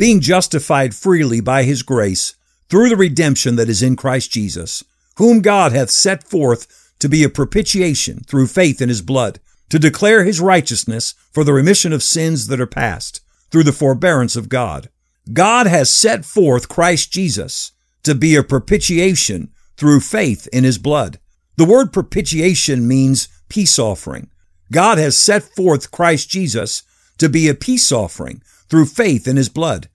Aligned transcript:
Being 0.00 0.20
justified 0.20 0.94
freely 0.94 1.42
by 1.42 1.64
his 1.64 1.82
grace 1.82 2.34
through 2.70 2.88
the 2.88 2.96
redemption 2.96 3.56
that 3.56 3.68
is 3.68 3.82
in 3.82 3.96
Christ 3.96 4.32
Jesus, 4.32 4.82
whom 5.18 5.42
God 5.42 5.72
hath 5.72 5.90
set 5.90 6.26
forth 6.26 6.94
to 7.00 7.06
be 7.06 7.22
a 7.22 7.28
propitiation 7.28 8.20
through 8.20 8.46
faith 8.46 8.80
in 8.80 8.88
his 8.88 9.02
blood, 9.02 9.40
to 9.68 9.78
declare 9.78 10.24
his 10.24 10.40
righteousness 10.40 11.12
for 11.34 11.44
the 11.44 11.52
remission 11.52 11.92
of 11.92 12.02
sins 12.02 12.46
that 12.46 12.62
are 12.62 12.66
past, 12.66 13.20
through 13.50 13.64
the 13.64 13.74
forbearance 13.74 14.36
of 14.36 14.48
God. 14.48 14.88
God 15.34 15.66
has 15.66 15.94
set 15.94 16.24
forth 16.24 16.70
Christ 16.70 17.12
Jesus 17.12 17.72
to 18.02 18.14
be 18.14 18.36
a 18.36 18.42
propitiation 18.42 19.50
through 19.76 20.00
faith 20.00 20.48
in 20.50 20.64
his 20.64 20.78
blood. 20.78 21.20
The 21.56 21.66
word 21.66 21.92
propitiation 21.92 22.88
means 22.88 23.28
peace 23.50 23.78
offering. 23.78 24.30
God 24.72 24.96
has 24.96 25.18
set 25.18 25.42
forth 25.42 25.90
Christ 25.90 26.30
Jesus 26.30 26.84
to 27.18 27.28
be 27.28 27.48
a 27.48 27.54
peace 27.54 27.92
offering 27.92 28.40
through 28.70 28.86
faith 28.86 29.28
in 29.28 29.36
his 29.36 29.48
blood. 29.48 29.88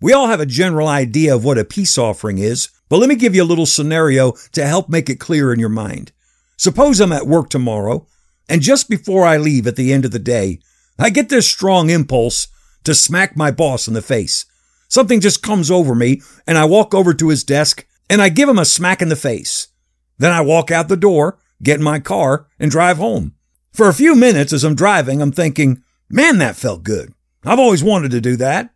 We 0.00 0.12
all 0.12 0.26
have 0.26 0.40
a 0.40 0.46
general 0.46 0.88
idea 0.88 1.34
of 1.34 1.44
what 1.44 1.58
a 1.58 1.64
peace 1.64 1.96
offering 1.96 2.38
is, 2.38 2.68
but 2.88 2.98
let 2.98 3.08
me 3.08 3.14
give 3.14 3.34
you 3.34 3.42
a 3.42 3.44
little 3.44 3.66
scenario 3.66 4.32
to 4.52 4.66
help 4.66 4.88
make 4.88 5.08
it 5.08 5.20
clear 5.20 5.52
in 5.52 5.60
your 5.60 5.68
mind. 5.68 6.12
Suppose 6.56 7.00
I'm 7.00 7.12
at 7.12 7.26
work 7.26 7.48
tomorrow, 7.48 8.06
and 8.48 8.60
just 8.60 8.90
before 8.90 9.24
I 9.24 9.36
leave 9.36 9.66
at 9.66 9.76
the 9.76 9.92
end 9.92 10.04
of 10.04 10.10
the 10.10 10.18
day, 10.18 10.60
I 10.98 11.10
get 11.10 11.28
this 11.28 11.48
strong 11.48 11.90
impulse 11.90 12.48
to 12.84 12.94
smack 12.94 13.36
my 13.36 13.50
boss 13.50 13.86
in 13.86 13.94
the 13.94 14.02
face. 14.02 14.44
Something 14.88 15.20
just 15.20 15.42
comes 15.42 15.70
over 15.70 15.94
me, 15.94 16.22
and 16.46 16.58
I 16.58 16.64
walk 16.64 16.94
over 16.94 17.14
to 17.14 17.28
his 17.28 17.44
desk 17.44 17.86
and 18.10 18.22
I 18.22 18.30
give 18.30 18.48
him 18.48 18.58
a 18.58 18.64
smack 18.64 19.02
in 19.02 19.08
the 19.08 19.16
face. 19.16 19.68
Then 20.16 20.32
I 20.32 20.40
walk 20.40 20.70
out 20.70 20.88
the 20.88 20.96
door, 20.96 21.38
get 21.62 21.78
in 21.78 21.84
my 21.84 22.00
car, 22.00 22.46
and 22.58 22.70
drive 22.70 22.96
home. 22.96 23.34
For 23.72 23.88
a 23.88 23.94
few 23.94 24.14
minutes 24.14 24.52
as 24.52 24.64
I'm 24.64 24.74
driving, 24.74 25.20
I'm 25.20 25.32
thinking, 25.32 25.82
man, 26.08 26.38
that 26.38 26.56
felt 26.56 26.82
good. 26.82 27.12
I've 27.44 27.58
always 27.58 27.84
wanted 27.84 28.10
to 28.12 28.20
do 28.20 28.36
that. 28.36 28.70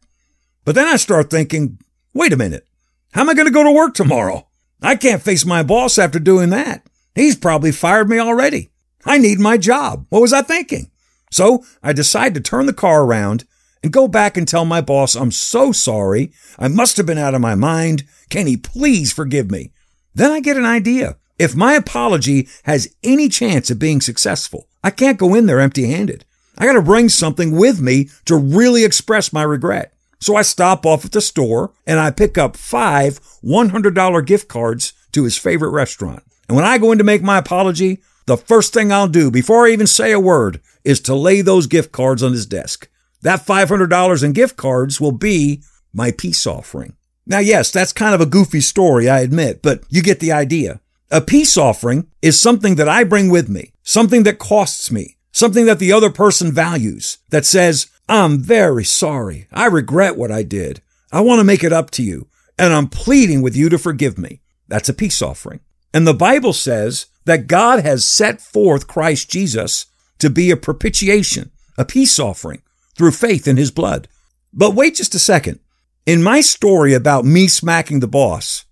But 0.65 0.75
then 0.75 0.89
I 0.89 0.97
start 0.97 1.31
thinking, 1.31 1.79
wait 2.15 2.33
a 2.33 2.37
minute. 2.37 2.67
How 3.13 3.23
am 3.23 3.31
I 3.31 3.35
going 3.35 3.47
to 3.47 3.53
go 3.53 3.65
to 3.65 3.73
work 3.73 3.95
tomorrow? 3.95 4.49
I 4.81 4.97
can't 4.97 5.23
face 5.23 5.45
my 5.45 5.63
boss 5.63 5.99
after 5.99 6.19
doing 6.19 6.51
that. 6.51 6.87
He's 7.15 7.37
probably 7.37 7.73
fired 7.73 8.09
me 8.09 8.19
already. 8.19 8.71
I 9.05 9.19
need 9.19 9.39
my 9.39 9.59
job. 9.59 10.07
What 10.09 10.23
was 10.23 10.33
I 10.33 10.43
thinking? 10.43 10.91
So 11.31 11.65
I 11.83 11.93
decide 11.93 12.35
to 12.35 12.41
turn 12.41 12.67
the 12.67 12.73
car 12.73 13.05
around 13.05 13.45
and 13.83 13.93
go 13.93 14.07
back 14.07 14.37
and 14.37 14.47
tell 14.47 14.65
my 14.65 14.81
boss 14.81 15.15
I'm 15.15 15.33
so 15.33 15.73
sorry. 15.73 16.33
I 16.59 16.69
must 16.69 16.97
have 16.97 17.07
been 17.07 17.19
out 17.19 17.35
of 17.35 17.41
my 17.41 17.55
mind. 17.55 18.05
Can 18.31 18.47
he 18.47 18.57
please 18.57 19.13
forgive 19.13 19.51
me? 19.51 19.73
Then 20.15 20.31
I 20.31 20.41
get 20.41 20.57
an 20.57 20.67
idea. 20.67 21.17
If 21.39 21.57
my 21.57 21.75
apology 21.75 22.49
has 22.65 22.95
any 23.03 23.29
chance 23.29 23.71
of 23.71 23.79
being 23.79 24.01
successful, 24.01 24.69
I 24.85 24.91
can't 24.91 25.19
go 25.19 25.35
in 25.35 25.47
there 25.47 25.61
empty 25.61 25.87
handed. 25.87 26.25
I 26.59 26.67
got 26.67 26.75
to 26.75 26.83
bring 26.83 27.09
something 27.09 27.57
with 27.57 27.81
me 27.81 28.11
to 28.27 28.37
really 28.37 28.85
express 28.85 29.33
my 29.33 29.43
regret. 29.43 29.95
So 30.21 30.37
I 30.37 30.43
stop 30.43 30.87
off 30.87 31.05
at 31.05 31.13
the 31.13 31.21
store 31.21 31.73
and 31.87 31.99
I 31.99 32.11
pick 32.11 32.39
up 32.39 32.57
five 32.57 33.21
$100 33.43 34.27
gift 34.27 34.49
cards 34.49 34.93
to 35.13 35.25
his 35.25 35.37
favorite 35.37 35.71
restaurant. 35.71 36.23
And 36.49 36.57
when 36.57 36.65
I 36.65 36.79
go 36.79 36.93
in 36.93 36.99
to 36.99 37.05
make 37.05 37.23
my 37.23 37.39
apology, 37.39 38.03
the 38.27 38.37
first 38.37 38.73
thing 38.73 38.93
I'll 38.93 39.09
do 39.09 39.31
before 39.31 39.67
I 39.67 39.71
even 39.71 39.87
say 39.87 40.13
a 40.13 40.21
word 40.21 40.61
is 40.85 41.01
to 41.01 41.15
lay 41.15 41.41
those 41.41 41.67
gift 41.67 41.93
cards 41.93 42.23
on 42.23 42.33
his 42.33 42.47
desk. 42.47 42.89
That 43.23 43.47
$500 43.47 44.25
in 44.25 44.33
gift 44.33 44.57
cards 44.57 45.01
will 45.01 45.13
be 45.13 45.63
my 45.93 46.13
peace 46.13 46.47
offering. 46.47 46.97
Now, 47.27 47.39
yes, 47.39 47.71
that's 47.71 47.93
kind 47.93 48.15
of 48.15 48.21
a 48.21 48.27
goofy 48.27 48.61
story, 48.61 49.09
I 49.09 49.21
admit, 49.21 49.63
but 49.63 49.83
you 49.89 50.03
get 50.03 50.21
the 50.21 50.33
idea. 50.33 50.81
A 51.11 51.21
peace 51.21 51.57
offering 51.57 52.09
is 52.21 52.41
something 52.41 52.77
that 52.77 52.89
I 52.89 53.05
bring 53.05 53.29
with 53.29 53.49
me, 53.49 53.73
something 53.83 54.23
that 54.25 54.39
costs 54.39 54.91
me, 54.91 55.17
something 55.33 55.67
that 55.67 55.79
the 55.79 55.93
other 55.93 56.11
person 56.11 56.53
values, 56.53 57.19
that 57.31 57.45
says, 57.47 57.89
I'm 58.09 58.39
very 58.39 58.85
sorry. 58.85 59.49
I 59.53 59.67
regret 59.67 60.17
what 60.17 60.31
I 60.31 60.43
did. 60.43 60.83
I 61.11 61.21
want 61.21 61.41
to 61.41 61.45
make 61.45 61.65
it 61.65 61.73
up 61.73 61.91
to 61.93 62.03
you, 62.03 62.29
and 62.59 62.73
I'm 62.73 62.89
pleading 62.89 63.43
with 63.43 63.57
you 63.57 63.69
to 63.71 63.79
forgive 63.79 64.19
me. 64.19 64.41
That's 64.69 64.89
a 64.89 64.95
peace 64.95 65.21
offering. 65.21 65.61
And 65.93 66.07
the 66.07 66.15
Bible 66.15 66.53
says 66.53 67.07
that 67.25 67.47
God 67.47 67.81
has 67.81 68.05
set 68.05 68.41
forth 68.41 68.87
Christ 68.87 69.31
Jesus 69.31 69.87
to 70.19 70.31
be 70.31 70.51
a 70.51 70.57
propitiation, 70.57 71.51
a 71.77 71.85
peace 71.85 72.19
offering 72.19 72.63
through 72.97 73.13
faith 73.13 73.47
in 73.49 73.57
his 73.57 73.71
blood. 73.71 74.09
But 74.53 74.75
wait 74.75 74.97
just 74.97 75.15
a 75.15 75.19
second. 75.19 75.61
In 76.07 76.23
my 76.23 76.41
story 76.41 76.95
about 76.95 77.25
me 77.25 77.49
smacking 77.49 78.01
the 78.01 78.09
boss, 78.09 78.65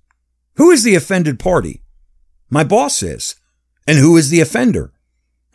who 0.56 0.70
is 0.70 0.82
the 0.82 0.94
offended 0.94 1.38
party? 1.38 1.82
My 2.50 2.64
boss 2.64 3.02
is. 3.02 3.36
And 3.86 3.98
who 3.98 4.16
is 4.16 4.30
the 4.30 4.40
offender? 4.40 4.92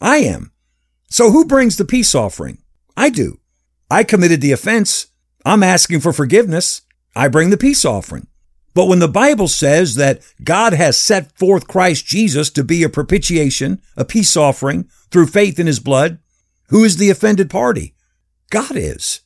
I 0.02 0.18
am. 0.18 0.52
So 1.10 1.32
who 1.32 1.46
brings 1.46 1.78
the 1.78 1.86
peace 1.86 2.14
offering? 2.16 2.60
I 2.98 3.10
do. 3.10 3.40
I 3.90 4.04
committed 4.04 4.42
the 4.42 4.52
offense. 4.52 5.08
I'm 5.46 5.64
asking 5.64 6.00
for 6.00 6.12
forgiveness. 6.12 6.82
I 7.16 7.28
bring 7.28 7.50
the 7.50 7.58
peace 7.58 7.86
offering. 7.86 8.28
But 8.74 8.88
when 8.88 9.00
the 9.00 9.08
Bible 9.08 9.48
says 9.48 9.96
that 9.96 10.22
God 10.44 10.74
has 10.74 10.98
set 10.98 11.32
forth 11.38 11.68
Christ 11.68 12.06
Jesus 12.06 12.50
to 12.52 12.64
be 12.64 12.84
a 12.84 12.90
propitiation, 12.90 13.82
a 13.96 14.04
peace 14.04 14.36
offering 14.36 14.90
through 15.12 15.28
faith 15.28 15.60
in 15.60 15.68
his 15.68 15.80
blood, 15.80 16.20
who 16.70 16.84
is 16.84 16.98
the 16.98 17.10
offended 17.10 17.50
party? 17.50 17.96
God 18.50 18.76
is. 18.76 19.22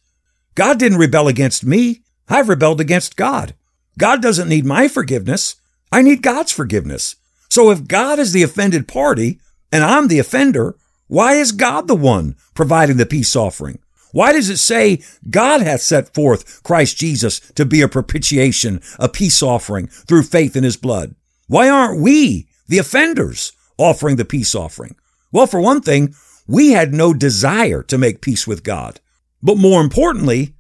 God 0.54 0.78
didn't 0.78 1.00
rebel 1.00 1.28
against 1.28 1.66
me. 1.66 2.04
I've 2.28 2.50
rebelled 2.50 2.80
against 2.80 3.16
God. 3.16 3.56
God 3.98 4.22
doesn't 4.22 4.50
need 4.50 4.66
my 4.66 4.88
forgiveness. 4.88 5.56
I 5.92 6.04
need 6.04 6.22
God's 6.22 6.52
forgiveness. 6.52 7.16
So 7.50 7.72
if 7.72 7.88
God 7.88 8.20
is 8.20 8.34
the 8.34 8.44
offended 8.44 8.88
party 8.88 9.40
and 9.72 9.84
I'm 9.84 10.08
the 10.08 10.20
offender, 10.20 10.76
why 11.10 11.34
is 11.34 11.52
God 11.52 11.88
the 11.88 11.96
one 11.96 12.36
providing 12.54 12.98
the 12.98 13.06
peace 13.06 13.36
offering? 13.36 13.80
Why 14.12 14.32
does 14.32 14.48
it 14.48 14.58
say 14.58 15.02
God 15.28 15.60
hath 15.62 15.82
set 15.82 16.14
forth 16.14 16.62
Christ 16.62 16.98
Jesus 16.98 17.40
to 17.56 17.66
be 17.66 17.82
a 17.82 17.88
propitiation, 17.88 18.80
a 19.00 19.10
peace 19.10 19.42
offering 19.42 19.88
through 19.88 20.24
faith 20.24 20.56
in 20.56 20.64
his 20.64 20.78
blood? 20.78 21.16
Why 21.48 21.68
aren't 21.68 22.00
we, 22.00 22.48
the 22.68 22.78
offenders, 22.78 23.52
offering 23.80 24.18
the 24.18 24.26
peace 24.26 24.54
offering? 24.54 24.96
Well, 25.32 25.48
for 25.48 25.60
one 25.60 25.82
thing, 25.82 26.14
we 26.48 26.74
had 26.74 26.94
no 26.94 27.12
desire 27.16 27.82
to 27.84 27.98
make 27.98 28.22
peace 28.22 28.46
with 28.46 28.64
God. 28.64 29.00
But 29.42 29.58
more 29.58 29.82
importantly, 29.82 30.54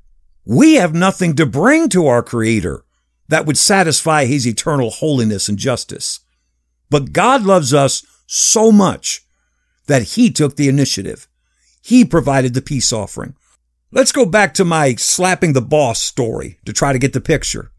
we 0.45 0.75
have 0.75 0.95
nothing 0.95 1.35
to 1.35 1.45
bring 1.45 1.89
to 1.89 2.07
our 2.07 2.23
Creator 2.23 2.83
that 3.27 3.45
would 3.45 3.57
satisfy 3.57 4.25
His 4.25 4.47
eternal 4.47 4.89
holiness 4.89 5.47
and 5.47 5.59
justice. 5.59 6.21
But 6.89 7.13
God 7.13 7.43
loves 7.43 7.71
us 7.71 8.03
so 8.25 8.71
much 8.71 9.21
that 9.89 10.13
He 10.13 10.31
took 10.31 10.55
the 10.55 10.69
initiative. 10.69 11.27
He 11.81 12.05
provided 12.05 12.53
the 12.53 12.61
peace 12.61 12.94
offering. 12.94 13.35
Let's 13.91 14.11
go 14.11 14.25
back 14.25 14.53
to 14.53 14.63
my 14.66 14.94
slapping 14.95 15.53
the 15.53 15.61
boss 15.61 16.01
story 16.01 16.59
to 16.66 16.72
try 16.72 16.94
to 16.94 17.00
get 17.00 17.13
the 17.13 17.19
picture. 17.19 17.72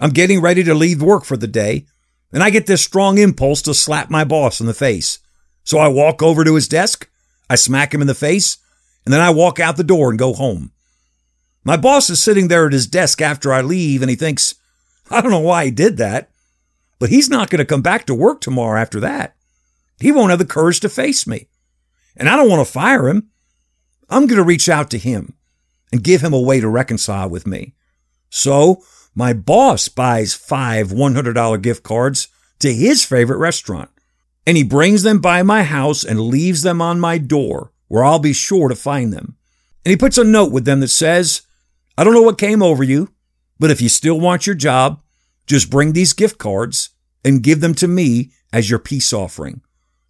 I'm 0.00 0.10
getting 0.10 0.40
ready 0.40 0.64
to 0.64 0.74
leave 0.74 1.00
work 1.00 1.24
for 1.24 1.36
the 1.36 1.46
day, 1.46 1.86
and 2.32 2.42
I 2.42 2.50
get 2.50 2.66
this 2.66 2.82
strong 2.82 3.18
impulse 3.18 3.62
to 3.62 3.74
slap 3.74 4.10
my 4.10 4.24
boss 4.24 4.60
in 4.60 4.66
the 4.66 4.74
face. 4.74 5.20
So 5.62 5.78
I 5.78 5.86
walk 5.86 6.22
over 6.22 6.44
to 6.44 6.56
his 6.56 6.66
desk, 6.66 7.08
I 7.48 7.54
smack 7.54 7.94
him 7.94 8.00
in 8.00 8.08
the 8.08 8.14
face, 8.14 8.58
and 9.04 9.14
then 9.14 9.20
I 9.20 9.30
walk 9.30 9.60
out 9.60 9.76
the 9.76 9.84
door 9.84 10.10
and 10.10 10.18
go 10.18 10.32
home. 10.32 10.72
My 11.62 11.76
boss 11.76 12.10
is 12.10 12.20
sitting 12.20 12.48
there 12.48 12.66
at 12.66 12.72
his 12.72 12.88
desk 12.88 13.22
after 13.22 13.52
I 13.52 13.60
leave, 13.60 14.02
and 14.02 14.10
he 14.10 14.16
thinks, 14.16 14.56
I 15.08 15.20
don't 15.20 15.30
know 15.30 15.38
why 15.38 15.66
he 15.66 15.70
did 15.70 15.98
that, 15.98 16.30
but 16.98 17.10
he's 17.10 17.30
not 17.30 17.48
going 17.48 17.60
to 17.60 17.64
come 17.64 17.82
back 17.82 18.06
to 18.06 18.14
work 18.14 18.40
tomorrow 18.40 18.80
after 18.80 18.98
that. 19.00 19.33
He 20.04 20.12
won't 20.12 20.28
have 20.28 20.38
the 20.38 20.44
courage 20.44 20.80
to 20.80 20.90
face 20.90 21.26
me. 21.26 21.48
And 22.14 22.28
I 22.28 22.36
don't 22.36 22.50
want 22.50 22.60
to 22.60 22.70
fire 22.70 23.08
him. 23.08 23.30
I'm 24.10 24.26
going 24.26 24.36
to 24.36 24.44
reach 24.44 24.68
out 24.68 24.90
to 24.90 24.98
him 24.98 25.32
and 25.90 26.04
give 26.04 26.20
him 26.20 26.34
a 26.34 26.40
way 26.42 26.60
to 26.60 26.68
reconcile 26.68 27.30
with 27.30 27.46
me. 27.46 27.72
So 28.28 28.82
my 29.14 29.32
boss 29.32 29.88
buys 29.88 30.34
five 30.34 30.88
$100 30.88 31.62
gift 31.62 31.84
cards 31.84 32.28
to 32.58 32.70
his 32.70 33.02
favorite 33.02 33.38
restaurant 33.38 33.88
and 34.46 34.58
he 34.58 34.62
brings 34.62 35.04
them 35.04 35.20
by 35.20 35.42
my 35.42 35.62
house 35.62 36.04
and 36.04 36.20
leaves 36.20 36.60
them 36.60 36.82
on 36.82 37.00
my 37.00 37.16
door 37.16 37.72
where 37.88 38.04
I'll 38.04 38.18
be 38.18 38.34
sure 38.34 38.68
to 38.68 38.76
find 38.76 39.10
them. 39.10 39.38
And 39.86 39.90
he 39.90 39.96
puts 39.96 40.18
a 40.18 40.24
note 40.24 40.52
with 40.52 40.66
them 40.66 40.80
that 40.80 40.88
says, 40.88 41.46
I 41.96 42.04
don't 42.04 42.12
know 42.12 42.20
what 42.20 42.36
came 42.36 42.62
over 42.62 42.84
you, 42.84 43.08
but 43.58 43.70
if 43.70 43.80
you 43.80 43.88
still 43.88 44.20
want 44.20 44.46
your 44.46 44.54
job, 44.54 45.00
just 45.46 45.70
bring 45.70 45.94
these 45.94 46.12
gift 46.12 46.36
cards 46.36 46.90
and 47.24 47.42
give 47.42 47.62
them 47.62 47.74
to 47.76 47.88
me 47.88 48.32
as 48.52 48.68
your 48.68 48.78
peace 48.78 49.10
offering. 49.10 49.62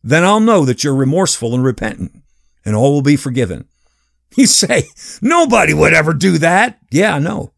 Then 0.06 0.22
I'll 0.22 0.38
know 0.38 0.66
that 0.66 0.84
you're 0.84 0.94
remorseful 0.94 1.54
and 1.54 1.64
repentant, 1.64 2.12
and 2.62 2.76
all 2.76 2.92
will 2.92 3.02
be 3.02 3.16
forgiven. 3.16 3.66
You 4.36 4.46
say, 4.48 4.88
nobody 5.22 5.72
would 5.72 5.94
ever 5.94 6.12
do 6.12 6.38
that. 6.38 6.80
Yeah, 6.90 7.14
I 7.14 7.18
know. 7.20 7.52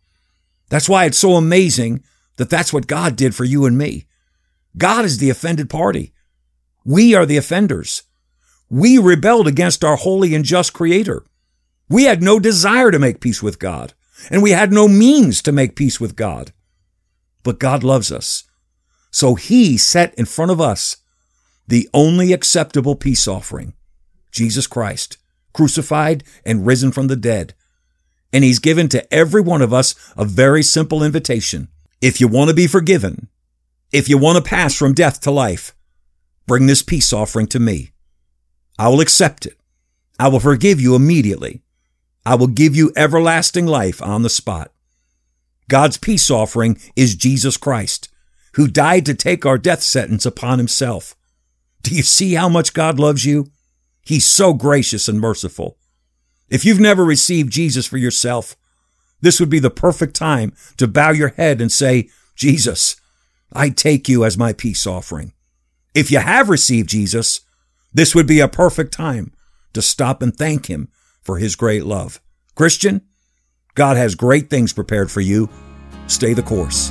That's 0.69 0.91
why 0.91 1.07
it's 1.07 1.17
so 1.17 1.37
amazing 1.37 2.05
that 2.37 2.51
that's 2.51 2.71
what 2.71 2.87
God 2.87 3.17
did 3.17 3.35
for 3.35 3.45
you 3.45 3.65
and 3.65 3.79
me. 3.79 4.05
God 4.77 5.07
is 5.07 5.17
the 5.17 5.31
offended 5.31 5.71
party. 5.71 6.13
We 6.85 7.15
are 7.15 7.25
the 7.25 7.39
offenders. 7.39 8.03
We 8.69 8.99
rebelled 8.99 9.49
against 9.49 9.83
our 9.85 9.97
holy 9.97 10.35
and 10.35 10.45
just 10.45 10.75
creator. 10.75 11.25
We 11.89 12.05
had 12.05 12.23
no 12.23 12.39
desire 12.39 12.91
to 12.91 12.99
make 12.99 13.21
peace 13.23 13.43
with 13.43 13.59
God, 13.59 13.95
and 14.31 14.43
we 14.43 14.51
had 14.51 14.71
no 14.71 14.87
means 14.87 15.41
to 15.43 15.53
make 15.53 15.77
peace 15.77 15.99
with 15.99 16.15
God. 16.15 16.53
But 17.43 17.59
God 17.59 17.83
loves 17.83 18.13
us. 18.13 18.45
So 19.11 19.35
he 19.35 19.79
set 19.79 20.15
in 20.17 20.27
front 20.27 20.51
of 20.51 20.61
us 20.61 20.99
the 21.67 21.89
only 21.93 22.33
acceptable 22.33 22.95
peace 22.95 23.27
offering, 23.27 23.75
Jesus 24.31 24.67
Christ, 24.67 25.19
crucified 25.53 26.23
and 26.45 26.67
risen 26.67 26.93
from 26.93 27.09
the 27.09 27.17
dead. 27.17 27.55
And 28.33 28.45
he's 28.45 28.59
given 28.59 28.89
to 28.91 29.15
every 29.15 29.41
one 29.41 29.63
of 29.63 29.73
us 29.73 29.95
a 30.17 30.25
very 30.25 30.63
simple 30.63 31.03
invitation. 31.03 31.69
If 32.01 32.21
you 32.21 32.29
want 32.29 32.51
to 32.51 32.55
be 32.55 32.67
forgiven, 32.67 33.29
if 33.93 34.09
you 34.09 34.19
want 34.19 34.37
to 34.37 34.49
pass 34.49 34.75
from 34.75 34.95
death 34.95 35.21
to 35.23 35.31
life, 35.31 35.75
bring 36.47 36.67
this 36.67 36.83
peace 36.83 37.13
offering 37.13 37.47
to 37.49 37.59
me. 37.59 37.93
I 38.79 38.89
will 38.89 39.01
accept 39.01 39.47
it. 39.47 39.57
I 40.19 40.29
will 40.29 40.41
forgive 40.41 40.81
you 40.81 40.95
immediately. 40.95 41.63
I 42.25 42.35
will 42.35 42.47
give 42.47 42.77
you 42.77 42.93
everlasting 42.97 43.67
life 43.67 44.03
on 44.03 44.23
the 44.23 44.31
spot. 44.31 44.73
God's 45.69 45.97
peace 45.97 46.31
offering 46.31 46.79
is 46.95 47.17
Jesus 47.17 47.57
Christ, 47.57 48.09
who 48.55 48.69
died 48.69 49.07
to 49.07 49.15
take 49.15 49.45
our 49.45 49.59
death 49.59 49.83
sentence 49.83 50.25
upon 50.27 50.59
himself. 50.59 51.16
Do 51.87 51.95
you 51.95 52.03
see 52.03 52.35
how 52.35 52.49
much 52.49 52.75
God 52.75 52.99
loves 52.99 53.25
you? 53.25 53.47
He's 54.03 54.27
so 54.27 54.55
gracious 54.55 55.07
and 55.07 55.21
merciful. 55.21 55.79
If 56.51 56.65
you've 56.65 56.81
never 56.81 57.05
received 57.05 57.53
Jesus 57.53 57.87
for 57.87 57.97
yourself, 57.97 58.57
this 59.21 59.39
would 59.39 59.51
be 59.51 59.61
the 59.61 59.71
perfect 59.71 60.17
time 60.17 60.53
to 60.79 60.89
bow 60.89 61.13
your 61.13 61.29
head 61.29 61.61
and 61.61 61.71
say, 61.71 62.09
Jesus, 62.35 62.97
I 63.53 63.71
take 63.71 64.09
you 64.09 64.25
as 64.25 64.37
my 64.37 64.53
peace 64.53 64.85
offering. 64.85 65.33
If 65.95 66.11
you 66.11 66.19
have 66.19 66.49
received 66.49 66.89
Jesus, 66.89 67.43
this 67.95 68.17
would 68.17 68.27
be 68.27 68.41
a 68.41 68.49
perfect 68.49 68.93
time 68.93 69.33
to 69.73 69.81
stop 69.81 70.23
and 70.23 70.35
thank 70.35 70.67
him 70.67 70.89
for 71.23 71.39
his 71.39 71.55
great 71.55 71.85
love. 71.85 72.21
Christian, 72.57 73.03
God 73.77 73.97
has 73.97 74.17
great 74.17 74.51
things 74.51 74.73
prepared 74.73 75.09
for 75.09 75.21
you. 75.21 75.49
Stay 76.09 76.35
the 76.35 76.43
course. 76.43 76.91